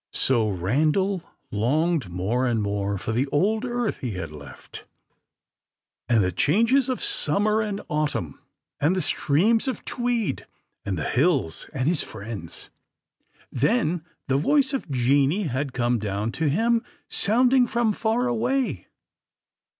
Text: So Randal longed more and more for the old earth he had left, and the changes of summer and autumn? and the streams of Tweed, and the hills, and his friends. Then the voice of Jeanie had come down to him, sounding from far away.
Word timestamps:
So 0.13 0.49
Randal 0.49 1.21
longed 1.51 2.09
more 2.09 2.47
and 2.47 2.59
more 2.59 2.97
for 2.97 3.11
the 3.11 3.27
old 3.27 3.65
earth 3.65 3.99
he 3.99 4.13
had 4.13 4.31
left, 4.31 4.85
and 6.09 6.23
the 6.23 6.31
changes 6.31 6.89
of 6.89 7.03
summer 7.03 7.61
and 7.61 7.81
autumn? 7.87 8.39
and 8.79 8.95
the 8.95 9.01
streams 9.03 9.67
of 9.67 9.85
Tweed, 9.85 10.47
and 10.83 10.97
the 10.97 11.03
hills, 11.03 11.69
and 11.71 11.87
his 11.87 12.01
friends. 12.01 12.71
Then 13.51 14.03
the 14.25 14.37
voice 14.37 14.73
of 14.73 14.89
Jeanie 14.89 15.43
had 15.43 15.71
come 15.71 15.99
down 15.99 16.31
to 16.31 16.49
him, 16.49 16.83
sounding 17.07 17.67
from 17.67 17.93
far 17.93 18.25
away. 18.25 18.87